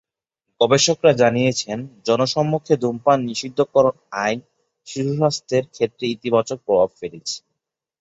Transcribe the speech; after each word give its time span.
গবেষকেরা 0.61 1.13
জানিয়েছেন, 1.13 1.77
জনসমক্ষে 2.05 2.73
ধূমপান 2.77 3.19
নিষিদ্ধকরণ 3.27 3.95
আইন 4.23 4.39
শিশুস্বাস্থ্যের 4.87 5.65
ক্ষেত্রে 5.67 6.05
ইতিবাচক 6.15 6.57
প্রভাব 6.65 6.89
ফেলছে। 6.99 7.37